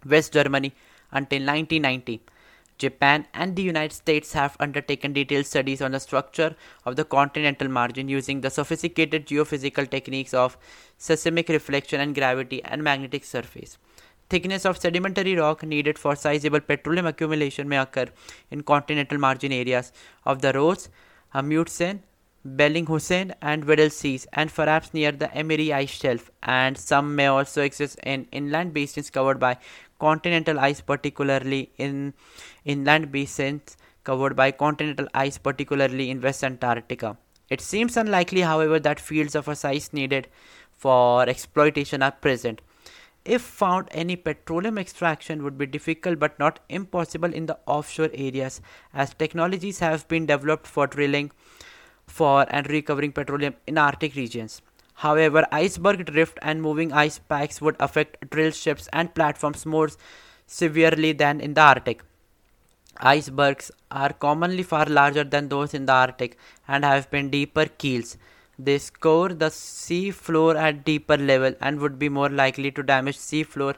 West 0.05 0.35
Germany 0.35 0.75
until 1.13 1.41
1990 1.41 2.21
Japan, 2.81 3.27
and 3.35 3.57
the 3.57 3.63
United 3.63 3.95
States 3.95 4.33
have 4.33 4.57
undertaken 4.59 5.13
detailed 5.13 5.47
studies 5.47 5.83
on 5.83 5.93
the 5.93 6.01
structure 6.01 6.57
of 6.85 6.97
the 6.97 7.05
continental 7.05 7.69
margin 7.69 8.09
using 8.09 8.41
the 8.41 8.51
sophisticated 8.51 9.27
geophysical 9.27 9.89
techniques 9.89 10.33
of 10.33 10.57
seismic 10.97 11.49
reflection 11.51 12.01
and 12.01 12.15
gravity 12.15 12.63
and 12.65 12.83
magnetic 12.83 13.25
surface. 13.25 13.77
Thickness 14.31 14.65
of 14.65 14.79
sedimentary 14.79 15.35
rock 15.35 15.65
needed 15.65 15.99
for 15.99 16.15
sizable 16.15 16.61
petroleum 16.61 17.07
accumulation 17.07 17.69
may 17.69 17.79
occur 17.79 18.07
in 18.53 18.63
continental 18.63 19.19
margin 19.19 19.51
areas 19.51 19.93
of 20.25 20.41
the 20.41 20.53
Ross, 20.53 20.89
Amundsen, 21.35 22.05
Bellingshausen, 22.47 23.35
and 23.43 23.65
Weddell 23.65 23.91
Seas, 23.91 24.29
and 24.33 24.55
perhaps 24.55 24.95
near 24.95 25.11
the 25.11 25.27
Amery 25.35 25.73
Ice 25.73 25.91
Shelf, 25.91 26.31
and 26.45 26.79
some 26.79 27.17
may 27.17 27.27
also 27.27 27.63
exist 27.63 27.99
in 28.05 28.29
inland 28.31 28.73
basins 28.73 29.11
covered 29.11 29.41
by 29.41 29.59
continental 29.99 30.61
ice, 30.61 30.81
particularly 30.81 31.73
in 31.77 32.15
inland 32.65 33.11
basins 33.11 33.77
covered 34.05 34.37
by 34.37 34.53
continental 34.53 35.09
ice, 35.13 35.39
particularly 35.39 36.09
in 36.09 36.21
West 36.21 36.45
Antarctica. 36.45 37.19
It 37.51 37.61
seems 37.61 37.97
unlikely, 37.97 38.43
however, 38.43 38.79
that 38.79 39.01
fields 39.01 39.35
of 39.35 39.49
a 39.49 39.57
size 39.57 39.93
needed 39.93 40.29
for 40.71 41.29
exploitation 41.29 42.01
are 42.01 42.13
present. 42.13 42.63
If 43.25 43.43
found, 43.43 43.89
any 43.91 44.17
petroleum 44.17 44.79
extraction 44.79 45.45
would 45.45 45.59
be 45.59 45.67
difficult 45.67 46.19
but 46.19 46.39
not 46.39 46.61
impossible 46.69 47.33
in 47.33 47.47
the 47.47 47.59
offshore 47.67 48.11
areas, 48.15 48.61
as 48.95 49.13
technologies 49.15 49.81
have 49.81 50.09
been 50.09 50.27
developed 50.27 50.67
for 50.67 50.87
drilling 50.87 51.31
for 52.07 52.47
and 52.49 52.69
recovering 52.69 53.13
petroleum 53.13 53.55
in 53.67 53.79
Arctic 53.79 54.15
regions. 54.15 54.63
However, 54.95 55.47
iceberg 55.53 56.07
drift 56.07 56.39
and 56.43 56.61
moving 56.61 56.93
ice 56.93 57.19
packs 57.19 57.61
would 57.61 57.77
affect 57.79 58.31
drill 58.31 58.51
ships 58.51 58.89
and 58.93 59.15
platforms 59.15 59.65
more 59.65 59.89
severely 60.47 61.13
than 61.13 61.41
in 61.41 61.55
the 61.55 61.61
Arctic. 61.61 62.03
Icebergs 62.99 63.71
are 63.91 64.13
commonly 64.13 64.63
far 64.63 64.87
larger 64.87 65.25
than 65.25 65.49
those 65.49 65.73
in 65.73 65.87
the 65.87 65.93
Arctic 65.93 66.37
and 66.67 66.85
have 66.85 67.11
been 67.11 67.31
deeper 67.31 67.67
keels. 67.67 68.17
They 68.65 68.79
scour 68.79 69.29
the 69.43 69.51
sea 69.51 70.11
floor 70.11 70.57
at 70.57 70.85
deeper 70.85 71.17
level 71.17 71.55
and 71.61 71.81
would 71.81 71.99
be 71.99 72.09
more 72.09 72.29
likely 72.29 72.71
to 72.73 72.83
damage 72.83 73.19
sea 73.19 73.43
floor 73.43 73.75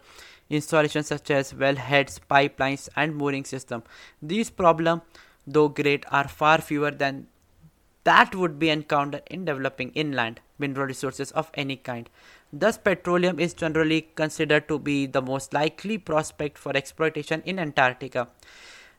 installations 0.51 1.07
such 1.07 1.31
as 1.31 1.53
wellheads, 1.53 2.19
pipelines, 2.31 2.89
and 2.97 3.15
mooring 3.17 3.45
system. 3.45 3.83
These 4.21 4.51
problems, 4.51 5.03
though 5.47 5.69
great, 5.69 6.05
are 6.11 6.29
far 6.29 6.61
fewer 6.61 6.91
than 6.91 7.27
that 8.05 8.35
would 8.35 8.59
be 8.59 8.69
encountered 8.69 9.23
in 9.31 9.45
developing 9.45 9.91
inland 9.91 10.41
mineral 10.59 10.87
resources 10.87 11.31
of 11.33 11.51
any 11.55 11.77
kind. 11.77 12.09
Thus, 12.53 12.77
petroleum 12.77 13.39
is 13.39 13.55
generally 13.55 14.03
considered 14.15 14.69
to 14.69 14.79
be 14.79 15.07
the 15.07 15.23
most 15.23 15.55
likely 15.55 15.99
prospect 15.99 16.59
for 16.59 16.77
exploitation 16.77 17.43
in 17.47 17.59
Antarctica. 17.59 18.29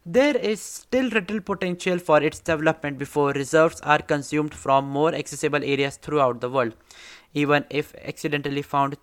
There 0.05 0.36
is 0.36 0.62
still 0.62 1.05
little 1.05 1.39
potential 1.39 1.98
for 1.98 2.22
its 2.22 2.39
development 2.41 2.98
before 2.98 3.31
reserves 3.31 3.79
are 3.81 4.00
consumed 4.00 4.53
from 4.53 4.83
more 4.83 5.15
accessible 5.15 5.63
areas 5.63 5.95
throughout 5.95 6.41
the 6.41 6.50
world. 6.50 6.74
Even 7.33 7.63
if 7.69 7.95
accidentally 7.95 8.63
found 8.63 8.98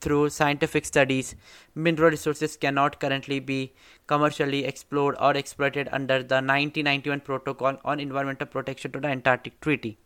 through 0.00 0.30
scientific 0.30 0.86
studies, 0.86 1.34
mineral 1.74 2.08
resources 2.08 2.56
cannot 2.56 2.98
currently 2.98 3.40
be 3.40 3.74
commercially 4.06 4.64
explored 4.64 5.16
or 5.20 5.36
exploited 5.36 5.90
under 5.92 6.22
the 6.22 6.36
1991 6.36 7.20
Protocol 7.20 7.76
on 7.84 8.00
Environmental 8.00 8.46
Protection 8.46 8.90
to 8.92 9.00
the 9.00 9.08
Antarctic 9.08 9.60
Treaty. 9.60 9.98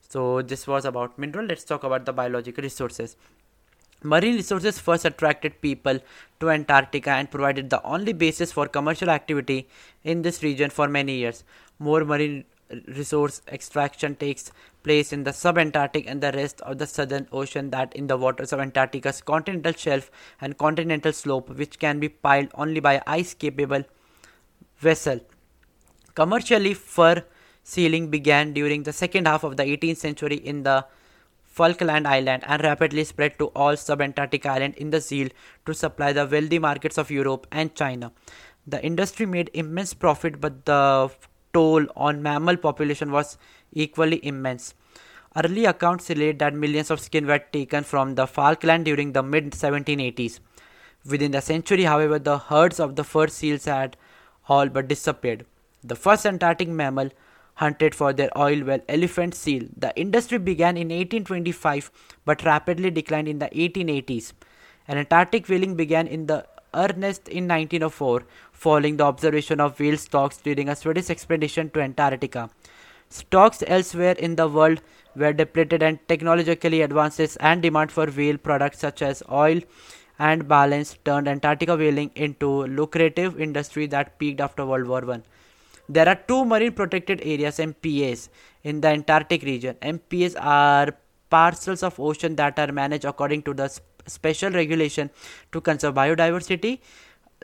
So, 0.00 0.42
this 0.42 0.66
was 0.66 0.84
about 0.84 1.16
mineral. 1.20 1.46
Let's 1.46 1.62
talk 1.62 1.84
about 1.84 2.04
the 2.04 2.12
biological 2.12 2.62
resources. 2.62 3.14
Marine 4.02 4.36
resources 4.36 4.78
first 4.78 5.04
attracted 5.04 5.60
people 5.60 5.98
to 6.40 6.50
Antarctica 6.50 7.10
and 7.10 7.30
provided 7.30 7.70
the 7.70 7.82
only 7.82 8.12
basis 8.12 8.52
for 8.52 8.66
commercial 8.66 9.10
activity 9.10 9.68
in 10.04 10.22
this 10.22 10.42
region 10.42 10.70
for 10.70 10.88
many 10.88 11.16
years. 11.16 11.44
More 11.78 12.04
marine 12.04 12.44
resource 12.96 13.42
extraction 13.48 14.14
takes 14.14 14.52
place 14.82 15.12
in 15.12 15.24
the 15.24 15.32
subantarctic 15.32 16.04
and 16.06 16.22
the 16.22 16.32
rest 16.32 16.60
of 16.62 16.78
the 16.78 16.86
southern 16.86 17.26
ocean 17.32 17.70
that 17.70 17.94
in 17.94 18.06
the 18.06 18.16
waters 18.16 18.52
of 18.52 18.60
Antarctica's 18.60 19.20
continental 19.20 19.72
shelf 19.72 20.10
and 20.40 20.56
continental 20.56 21.12
slope 21.12 21.50
which 21.50 21.78
can 21.78 21.98
be 21.98 22.08
piled 22.08 22.48
only 22.54 22.80
by 22.80 23.02
ice 23.06 23.34
capable 23.34 23.82
vessel 24.78 25.20
Commercially, 26.14 26.74
fur 26.74 27.24
sealing 27.62 28.10
began 28.10 28.52
during 28.52 28.82
the 28.82 28.92
second 28.92 29.26
half 29.26 29.44
of 29.44 29.56
the 29.56 29.62
18th 29.62 29.96
century 29.96 30.36
in 30.36 30.62
the 30.64 30.84
Falkland 31.50 32.06
Island 32.06 32.44
and 32.46 32.62
rapidly 32.62 33.04
spread 33.04 33.38
to 33.38 33.46
all 33.48 33.76
sub-Antarctic 33.76 34.46
islands 34.46 34.78
in 34.78 34.90
the 34.90 35.00
seal 35.00 35.28
to 35.66 35.74
supply 35.74 36.12
the 36.12 36.26
wealthy 36.26 36.58
markets 36.58 36.96
of 36.96 37.10
Europe 37.10 37.46
and 37.50 37.74
China. 37.74 38.12
The 38.66 38.82
industry 38.84 39.26
made 39.26 39.50
immense 39.52 39.92
profit, 39.92 40.40
but 40.40 40.64
the 40.64 41.10
toll 41.52 41.86
on 41.96 42.22
mammal 42.22 42.56
population 42.56 43.10
was 43.10 43.36
equally 43.72 44.24
immense. 44.24 44.74
Early 45.36 45.64
accounts 45.64 46.08
relate 46.08 46.38
that 46.38 46.54
millions 46.54 46.90
of 46.90 47.00
skin 47.00 47.26
were 47.26 47.38
taken 47.38 47.84
from 47.84 48.14
the 48.14 48.26
Falkland 48.26 48.84
during 48.84 49.12
the 49.12 49.22
mid 49.22 49.52
1780s. 49.52 50.38
Within 51.04 51.32
the 51.32 51.40
century, 51.40 51.84
however, 51.84 52.18
the 52.18 52.38
herds 52.38 52.78
of 52.78 52.94
the 52.94 53.04
fur 53.04 53.26
seals 53.26 53.64
had 53.64 53.96
all 54.48 54.68
but 54.68 54.88
disappeared. 54.88 55.46
The 55.82 55.96
first 55.96 56.26
Antarctic 56.26 56.68
mammal 56.68 57.10
hunted 57.60 57.94
for 57.94 58.12
their 58.12 58.30
oil 58.36 58.62
well 58.64 58.80
elephant 58.88 59.34
seal. 59.34 59.64
The 59.76 59.92
industry 60.04 60.38
began 60.38 60.76
in 60.76 60.88
1825 60.88 61.90
but 62.24 62.44
rapidly 62.44 62.90
declined 62.90 63.28
in 63.28 63.38
the 63.38 63.48
1880s. 63.48 64.32
And 64.88 64.98
Antarctic 64.98 65.48
whaling 65.48 65.74
began 65.76 66.06
in 66.06 66.26
the 66.26 66.46
earnest 66.74 67.28
in 67.28 67.48
1904 67.48 68.22
following 68.52 68.96
the 68.96 69.04
observation 69.04 69.60
of 69.60 69.78
whale 69.80 69.96
stocks 69.96 70.38
during 70.38 70.68
a 70.68 70.76
Swedish 70.76 71.10
expedition 71.10 71.70
to 71.70 71.82
Antarctica. 71.82 72.48
Stocks 73.08 73.62
elsewhere 73.66 74.16
in 74.18 74.36
the 74.36 74.48
world 74.48 74.80
were 75.16 75.32
depleted 75.32 75.82
and 75.82 75.98
technologically 76.08 76.82
advances 76.82 77.36
and 77.36 77.62
demand 77.62 77.92
for 77.92 78.06
whale 78.06 78.38
products 78.38 78.78
such 78.78 79.02
as 79.02 79.22
oil 79.30 79.60
and 80.18 80.46
baleen 80.46 80.84
turned 81.04 81.28
Antarctica 81.28 81.76
whaling 81.76 82.10
into 82.14 82.64
a 82.64 82.70
lucrative 82.80 83.40
industry 83.40 83.86
that 83.86 84.18
peaked 84.18 84.40
after 84.40 84.64
World 84.64 84.86
War 84.86 85.00
One. 85.12 85.24
There 85.94 86.08
are 86.08 86.14
two 86.14 86.44
marine 86.44 86.72
protected 86.72 87.20
areas 87.24 87.58
MPAs 87.58 88.28
in 88.62 88.80
the 88.80 88.88
Antarctic 88.88 89.42
region. 89.42 89.74
MPAs 89.82 90.36
are 90.40 90.94
parcels 91.30 91.82
of 91.82 91.98
ocean 91.98 92.36
that 92.36 92.60
are 92.60 92.70
managed 92.70 93.04
according 93.04 93.42
to 93.42 93.54
the 93.54 93.66
sp- 93.66 93.82
special 94.06 94.52
regulation 94.52 95.10
to 95.50 95.60
conserve 95.60 95.94
biodiversity. 95.96 96.78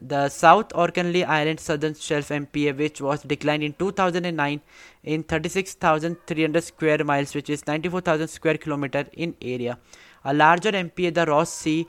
The 0.00 0.28
South 0.28 0.72
Orkney 0.76 1.24
Island 1.24 1.58
Southern 1.58 1.94
Shelf 1.94 2.28
MPA, 2.28 2.76
which 2.78 3.00
was 3.00 3.22
declined 3.22 3.64
in 3.64 3.72
2009 3.72 4.60
in 5.02 5.24
36,300 5.24 6.62
square 6.62 7.02
miles, 7.02 7.34
which 7.34 7.50
is 7.50 7.66
94,000 7.66 8.28
square 8.28 8.58
kilometer 8.58 9.06
in 9.14 9.34
area. 9.42 9.76
A 10.24 10.32
larger 10.32 10.70
MPA, 10.70 11.14
the 11.14 11.26
Ross 11.26 11.52
Sea 11.52 11.88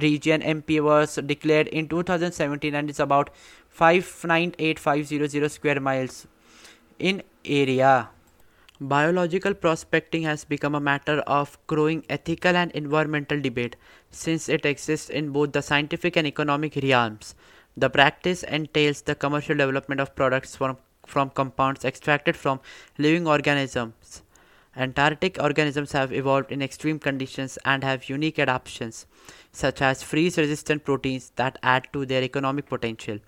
region 0.00 0.40
MPA, 0.40 0.82
was 0.82 1.16
declared 1.26 1.68
in 1.68 1.88
2017 1.88 2.74
and 2.74 2.88
is 2.88 3.00
about 3.00 3.30
598500 3.78 5.48
square 5.52 5.78
miles 5.78 6.26
in 6.98 7.22
area. 7.44 8.08
Biological 8.80 9.54
prospecting 9.54 10.22
has 10.22 10.44
become 10.44 10.74
a 10.74 10.80
matter 10.80 11.20
of 11.28 11.56
growing 11.68 12.04
ethical 12.08 12.56
and 12.56 12.72
environmental 12.72 13.40
debate 13.40 13.76
since 14.10 14.48
it 14.48 14.66
exists 14.66 15.08
in 15.08 15.30
both 15.30 15.52
the 15.52 15.62
scientific 15.62 16.16
and 16.16 16.26
economic 16.26 16.74
realms. 16.82 17.36
The 17.76 17.88
practice 17.88 18.42
entails 18.42 19.02
the 19.02 19.14
commercial 19.14 19.56
development 19.56 20.00
of 20.00 20.16
products 20.16 20.56
from, 20.56 20.76
from 21.06 21.30
compounds 21.30 21.84
extracted 21.84 22.34
from 22.36 22.60
living 22.98 23.28
organisms. 23.28 24.22
Antarctic 24.76 25.38
organisms 25.40 25.92
have 25.92 26.12
evolved 26.12 26.50
in 26.50 26.62
extreme 26.62 26.98
conditions 26.98 27.58
and 27.64 27.84
have 27.84 28.08
unique 28.08 28.40
adaptations, 28.40 29.06
such 29.52 29.82
as 29.82 30.02
freeze 30.02 30.36
resistant 30.36 30.84
proteins 30.84 31.30
that 31.36 31.58
add 31.62 31.88
to 31.92 32.04
their 32.06 32.22
economic 32.24 32.66
potential. 32.66 33.18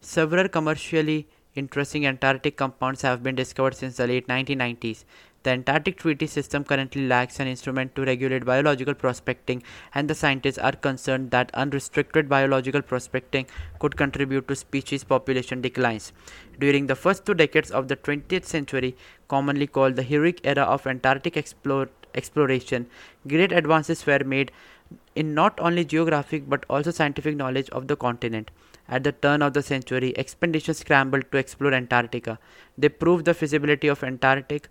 Several 0.00 0.48
commercially 0.48 1.26
interesting 1.54 2.06
Antarctic 2.06 2.56
compounds 2.56 3.00
have 3.02 3.22
been 3.22 3.34
discovered 3.34 3.74
since 3.74 3.96
the 3.96 4.06
late 4.06 4.28
1990s. 4.28 5.04
The 5.42 5.50
Antarctic 5.50 5.96
Treaty 5.96 6.26
System 6.26 6.64
currently 6.64 7.06
lacks 7.06 7.40
an 7.40 7.46
instrument 7.46 7.94
to 7.94 8.04
regulate 8.04 8.44
biological 8.44 8.94
prospecting, 8.94 9.62
and 9.94 10.08
the 10.08 10.14
scientists 10.14 10.58
are 10.58 10.72
concerned 10.72 11.30
that 11.30 11.50
unrestricted 11.54 12.28
biological 12.28 12.82
prospecting 12.82 13.46
could 13.78 13.96
contribute 13.96 14.46
to 14.48 14.54
species 14.54 15.02
population 15.02 15.62
declines. 15.62 16.12
During 16.58 16.88
the 16.88 16.96
first 16.96 17.24
two 17.24 17.34
decades 17.34 17.70
of 17.70 17.88
the 17.88 17.96
20th 17.96 18.44
century, 18.44 18.96
commonly 19.28 19.66
called 19.66 19.96
the 19.96 20.02
heroic 20.02 20.40
era 20.44 20.62
of 20.64 20.86
Antarctic 20.86 21.36
explore, 21.36 21.88
exploration, 22.14 22.86
great 23.26 23.52
advances 23.52 24.04
were 24.04 24.24
made 24.24 24.52
in 25.14 25.32
not 25.34 25.58
only 25.58 25.84
geographic 25.84 26.48
but 26.48 26.66
also 26.68 26.90
scientific 26.90 27.34
knowledge 27.34 27.70
of 27.70 27.88
the 27.88 27.96
continent. 27.96 28.50
At 28.88 29.04
the 29.04 29.12
turn 29.12 29.42
of 29.42 29.52
the 29.52 29.62
century, 29.62 30.16
expeditions 30.16 30.78
scrambled 30.78 31.30
to 31.32 31.38
explore 31.38 31.74
Antarctica. 31.74 32.38
They 32.78 32.88
proved 32.88 33.24
the 33.24 33.34
feasibility 33.34 33.88
of 33.88 34.04
Antarctic 34.04 34.68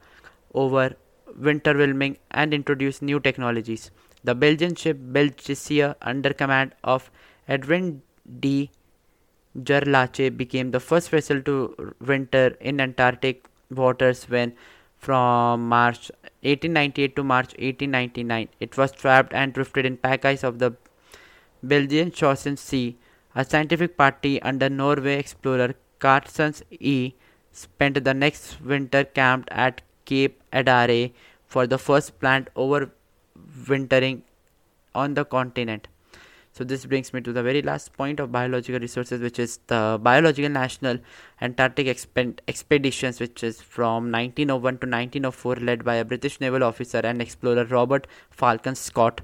over 0.53 0.95
winter 1.37 1.73
whelming 1.77 2.17
and 2.31 2.53
introduced 2.53 3.01
new 3.01 3.19
technologies. 3.19 3.91
The 4.23 4.33
Belgian 4.33 4.75
ship 4.75 4.97
Belgica, 4.97 5.95
under 6.01 6.33
command 6.33 6.73
of 6.83 7.11
Edwin 7.47 8.01
de 8.39 8.71
Gerlache, 9.63 10.35
became 10.35 10.71
the 10.71 10.79
first 10.79 11.09
vessel 11.09 11.41
to 11.41 11.93
winter 11.99 12.55
in 12.59 12.79
Antarctic 12.79 13.47
waters 13.69 14.25
when, 14.29 14.53
from 14.97 15.67
March 15.67 16.09
1898 16.41 17.15
to 17.15 17.23
March 17.23 17.47
1899, 17.59 18.47
it 18.59 18.77
was 18.77 18.91
trapped 18.91 19.33
and 19.33 19.53
drifted 19.53 19.85
in 19.85 19.97
pack 19.97 20.25
ice 20.25 20.43
of 20.43 20.59
the 20.59 20.75
Bellingshausen 21.63 22.57
Sea 22.57 22.97
a 23.35 23.43
scientific 23.43 23.97
party 23.97 24.41
under 24.41 24.69
Norway 24.69 25.17
explorer 25.19 25.75
Carstens 25.99 26.61
E 26.71 27.13
spent 27.51 28.03
the 28.03 28.13
next 28.13 28.61
winter 28.61 29.03
camped 29.03 29.49
at 29.51 29.81
Cape 30.05 30.41
Adare 30.53 31.11
for 31.45 31.67
the 31.67 31.77
first 31.77 32.19
plant 32.19 32.49
overwintering 32.55 34.21
on 34.93 35.13
the 35.13 35.25
continent. 35.25 35.87
So 36.53 36.63
this 36.63 36.85
brings 36.85 37.13
me 37.13 37.19
to 37.19 37.33
the 37.33 37.43
very 37.43 37.61
last 37.61 37.91
point 37.91 38.21
of 38.21 38.31
biological 38.31 38.79
resources, 38.79 39.19
which 39.19 39.39
is 39.39 39.59
the 39.67 39.99
Biological 40.01 40.49
National 40.49 40.99
Antarctic 41.41 41.87
Exp- 41.87 42.39
Expeditions, 42.47 43.19
which 43.19 43.43
is 43.43 43.61
from 43.61 44.09
1901 44.09 44.61
to 44.77 44.87
1904, 44.87 45.55
led 45.57 45.83
by 45.83 45.95
a 45.95 46.05
British 46.05 46.39
naval 46.39 46.63
officer 46.63 46.99
and 46.99 47.21
explorer 47.21 47.65
Robert 47.65 48.07
Falcon 48.31 48.73
Scott. 48.73 49.19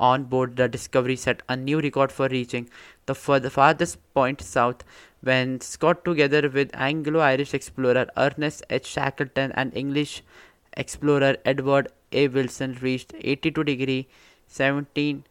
On 0.00 0.24
board, 0.24 0.56
the 0.56 0.66
Discovery 0.68 1.14
set 1.14 1.42
a 1.48 1.56
new 1.56 1.80
record 1.80 2.10
for 2.10 2.26
reaching 2.26 2.68
the 3.06 3.50
farthest 3.50 3.98
point 4.14 4.40
south 4.40 4.84
when 5.20 5.60
Scott, 5.60 6.04
together 6.04 6.48
with 6.48 6.70
Anglo 6.74 7.20
Irish 7.20 7.54
explorer 7.54 8.06
Ernest 8.16 8.64
H. 8.70 8.86
Shackleton 8.86 9.52
and 9.52 9.76
English 9.76 10.22
explorer 10.76 11.36
Edward 11.44 11.88
A. 12.12 12.28
Wilson, 12.28 12.78
reached 12.80 13.14
82 13.20 13.64
degree 13.64 14.08
17 14.48 15.24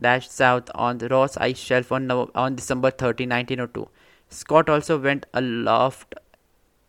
dash 0.00 0.28
south 0.28 0.70
on 0.74 0.98
the 0.98 1.08
Ross 1.08 1.36
Ice 1.36 1.58
Shelf 1.58 1.92
on, 1.92 2.10
on 2.10 2.56
December 2.56 2.90
30, 2.90 3.26
1902. 3.26 3.88
Scott 4.28 4.68
also 4.68 4.98
went 4.98 5.26
aloft 5.32 6.14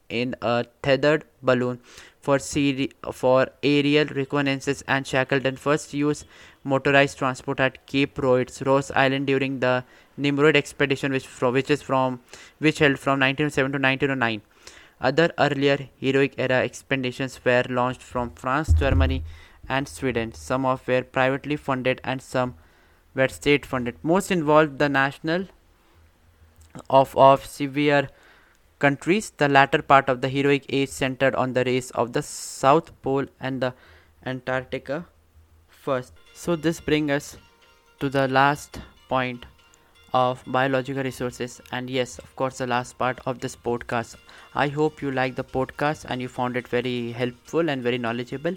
in 0.09 0.35
a 0.41 0.65
tethered 0.81 1.25
balloon 1.41 1.79
for, 2.19 2.39
seri- 2.39 2.91
for 3.11 3.47
aerial 3.61 4.05
reconnaissance 4.05 4.83
and 4.87 5.05
Shackleton 5.05 5.57
first 5.57 5.93
used 5.93 6.25
motorized 6.63 7.17
transport 7.17 7.59
at 7.59 7.85
Cape 7.85 8.15
Royds, 8.15 8.65
Ross 8.65 8.91
Island 8.91 9.27
during 9.27 9.59
the 9.59 9.83
Nimrod 10.17 10.55
expedition, 10.55 11.11
which, 11.11 11.27
from, 11.27 11.53
which 11.53 11.69
is 11.69 11.81
from 11.81 12.21
which 12.59 12.79
held 12.79 12.99
from 12.99 13.19
1907 13.19 13.71
to 13.71 13.79
1909. 13.79 14.41
Other 14.99 15.31
earlier 15.37 15.89
heroic 15.97 16.33
era 16.37 16.63
expeditions 16.63 17.39
were 17.45 17.63
launched 17.69 18.01
from 18.01 18.31
France, 18.31 18.73
Germany, 18.73 19.23
and 19.69 19.87
Sweden. 19.87 20.33
Some 20.33 20.65
of 20.65 20.87
were 20.87 21.03
privately 21.03 21.55
funded 21.55 22.01
and 22.03 22.21
some 22.21 22.55
were 23.13 23.27
state 23.27 23.65
funded. 23.65 23.95
Most 24.03 24.31
involved 24.31 24.79
the 24.79 24.89
national 24.89 25.45
of 26.89 27.15
of 27.15 27.45
severe 27.45 28.09
countries. 28.79 29.29
The 29.29 29.49
latter 29.49 29.81
part 29.81 30.09
of 30.09 30.21
the 30.21 30.29
heroic 30.29 30.65
age 30.69 30.89
centered 30.89 31.35
on 31.35 31.53
the 31.53 31.63
race 31.63 31.91
of 31.91 32.13
the 32.13 32.23
South 32.23 32.91
Pole 33.01 33.27
and 33.39 33.61
the 33.61 33.73
Antarctica 34.25 35.05
first. 35.69 36.13
So 36.33 36.55
this 36.55 36.79
brings 36.79 37.11
us 37.11 37.37
to 37.99 38.09
the 38.09 38.27
last 38.27 38.79
point 39.09 39.45
of 40.13 40.43
biological 40.47 41.03
resources. 41.03 41.61
And 41.71 41.89
yes 41.89 42.19
of 42.19 42.35
course 42.35 42.57
the 42.59 42.67
last 42.67 42.97
part 42.97 43.19
of 43.25 43.39
this 43.39 43.55
podcast. 43.55 44.15
I 44.55 44.67
hope 44.67 45.01
you 45.01 45.11
like 45.11 45.35
the 45.35 45.43
podcast 45.43 46.05
and 46.09 46.21
you 46.21 46.27
found 46.27 46.57
it 46.57 46.67
very 46.67 47.11
helpful 47.11 47.69
and 47.69 47.83
very 47.83 47.97
knowledgeable. 47.97 48.55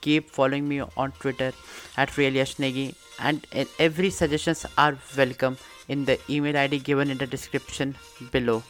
Keep 0.00 0.30
following 0.30 0.68
me 0.68 0.82
on 0.96 1.12
twitter 1.12 1.52
at 1.96 2.10
realyashnegi 2.10 2.94
and 3.18 3.46
every 3.78 4.10
suggestions 4.10 4.66
are 4.76 4.98
welcome 5.16 5.56
in 5.88 6.04
the 6.04 6.18
email 6.28 6.56
id 6.56 6.78
given 6.80 7.10
in 7.10 7.18
the 7.18 7.26
description 7.26 7.94
below. 8.30 8.62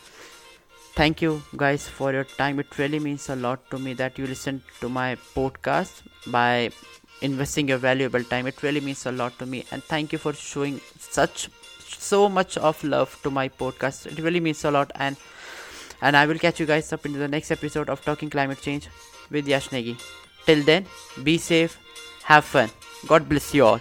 Thank 0.94 1.20
you 1.22 1.42
guys 1.56 1.88
for 1.88 2.12
your 2.12 2.22
time. 2.22 2.60
It 2.60 2.78
really 2.78 3.00
means 3.00 3.28
a 3.28 3.34
lot 3.34 3.68
to 3.70 3.78
me 3.78 3.94
that 3.94 4.16
you 4.16 4.28
listen 4.28 4.62
to 4.80 4.88
my 4.88 5.16
podcast 5.34 6.02
by 6.28 6.70
investing 7.20 7.66
your 7.66 7.78
valuable 7.78 8.22
time. 8.22 8.46
It 8.46 8.62
really 8.62 8.80
means 8.80 9.04
a 9.06 9.10
lot 9.10 9.36
to 9.40 9.46
me. 9.46 9.64
And 9.72 9.82
thank 9.82 10.12
you 10.12 10.18
for 10.18 10.32
showing 10.32 10.80
such 10.98 11.48
so 12.00 12.28
much 12.28 12.56
of 12.58 12.82
love 12.84 13.18
to 13.22 13.30
my 13.30 13.48
podcast 13.48 14.06
it 14.06 14.18
really 14.18 14.40
means 14.40 14.64
a 14.64 14.70
lot 14.70 14.90
and 14.96 15.16
And 16.04 16.16
I 16.16 16.26
will 16.26 16.38
catch 16.38 16.60
you 16.60 16.66
guys 16.66 16.92
up 16.92 17.06
into 17.06 17.18
the 17.18 17.28
next 17.28 17.50
episode 17.50 17.88
of 17.88 18.04
Talking 18.04 18.28
Climate 18.28 18.60
Change 18.60 18.88
with 19.30 19.48
Yash 19.48 19.68
Negi. 19.70 19.94
Till 20.46 20.62
then, 20.62 20.86
be 21.22 21.38
safe, 21.38 21.78
have 22.24 22.44
fun. 22.44 22.68
God 23.06 23.28
bless 23.28 23.54
you 23.54 23.64
all. 23.64 23.80